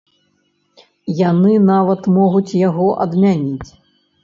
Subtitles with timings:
[1.19, 3.71] Яны нават могуць яго адмяніць.